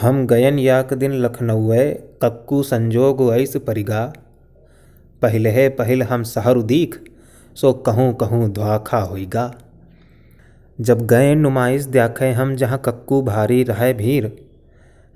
[0.00, 1.84] हम गयन याक दिन लखनऊए,
[2.22, 4.00] कक्कू संजोग ऐस परिगा।
[5.22, 6.98] पहले पहल हम शहर दीख,
[7.56, 9.44] सो कहूँ कहूँ ध्वाखा होइगा
[10.78, 14.28] जब गए नुमाइश देखे हम जहाँ कक्कू भारी रहे भीड़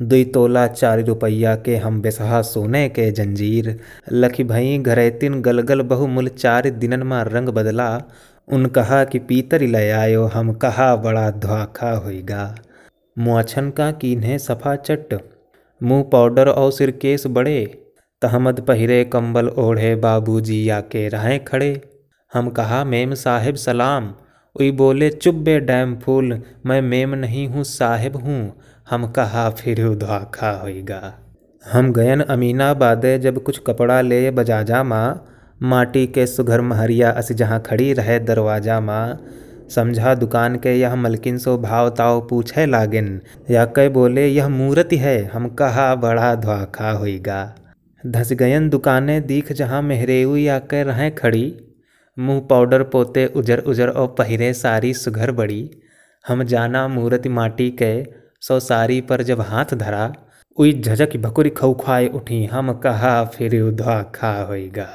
[0.00, 3.78] दुई तोला चार रुपया के हम बेसहा सोने के जंजीर।
[4.12, 7.90] लखी भई घरे तिन गलगल बहु मुल चार दिनन मा रंग बदला।
[8.48, 12.54] उन कहा कि पीतर ले आयो, हम कहा बड़ा ध्वाखा होइगा
[13.20, 15.14] मुआछन का कीन्हे सफ़ा चट।
[15.80, 17.60] मुँह पाउडर और सिर केस बड़े।
[18.22, 21.80] तहमद पहिरे कंबल ओढ़े, बाबूजी आके रहें खड़े।
[22.32, 24.12] हम कहा, मेम साहिब सलाम।
[24.56, 28.52] उई बोले चुप बे डैम फूल, मैं मेम नहीं हूँ, साहिब हूँ।
[28.90, 31.18] हम कहा, फिर उधाखा होइगा
[31.64, 35.26] हम गयन अमीनाबादे, जब कुछ कपड़ा ले बजाजा माँ।
[35.62, 39.20] माटी के सुघर महरिया अस जहाँ खड़ी रहे दरवाज़ा माँ।
[39.74, 44.96] समझा दुकान के यह मलकिन सो भाव ताव पूछे लागिन। या कह बोले, यह मूर्ति
[44.96, 47.54] है, हम कहा बड़ा ध्वाखा होइगा?
[48.06, 51.56] धस गयन दुकानें दीख जहाँ मेहरेऊ या कह रहें खड़ी।
[52.18, 55.70] मुँह पाउडर पोते उजर उजर और पहिरे सारी सुघर बड़ी।
[56.28, 58.04] हम जाना मूर्ति माटी के,
[58.40, 60.12] सो सारी पर जब हाथ धरा।
[60.56, 64.88] उई झझक भकुरी खौखाए उठी, हम कहा फिर उधा खा होइगा?